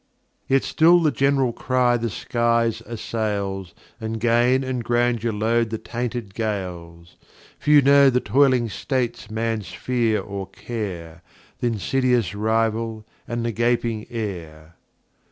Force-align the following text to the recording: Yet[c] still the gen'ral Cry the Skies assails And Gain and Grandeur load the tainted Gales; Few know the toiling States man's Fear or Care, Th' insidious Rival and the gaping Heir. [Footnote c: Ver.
Yet[c] 0.49 0.63
still 0.63 0.99
the 0.99 1.11
gen'ral 1.11 1.53
Cry 1.53 1.95
the 1.95 2.09
Skies 2.09 2.81
assails 2.87 3.75
And 3.99 4.19
Gain 4.19 4.63
and 4.63 4.83
Grandeur 4.83 5.31
load 5.31 5.69
the 5.69 5.77
tainted 5.77 6.33
Gales; 6.33 7.17
Few 7.59 7.83
know 7.83 8.09
the 8.09 8.19
toiling 8.19 8.67
States 8.67 9.29
man's 9.29 9.67
Fear 9.69 10.21
or 10.21 10.47
Care, 10.49 11.21
Th' 11.59 11.65
insidious 11.65 12.33
Rival 12.33 13.05
and 13.27 13.45
the 13.45 13.51
gaping 13.51 14.07
Heir. 14.09 14.73
[Footnote 14.73 14.73
c: 14.73 14.73
Ver. 14.73 14.75